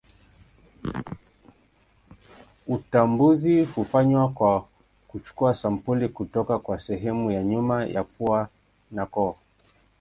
Utambuzi 2.67 3.63
hufanywa 3.65 4.29
kwa 4.29 4.65
kuchukua 5.07 5.53
sampuli 5.53 6.09
kutoka 6.09 6.59
kwa 6.59 6.79
sehemu 6.79 7.31
ya 7.31 7.43
nyuma 7.43 7.85
ya 7.85 8.03
pua 8.03 8.49
na 8.91 9.05
koo. 9.05 9.35